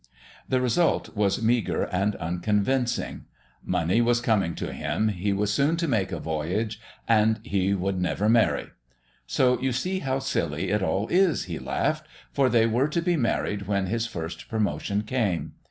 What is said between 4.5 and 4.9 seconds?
to